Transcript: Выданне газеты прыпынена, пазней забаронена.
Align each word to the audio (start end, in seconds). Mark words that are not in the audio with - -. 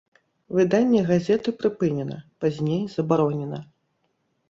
Выданне 0.59 0.99
газеты 1.09 1.49
прыпынена, 1.61 2.17
пазней 2.41 2.83
забаронена. 2.97 3.65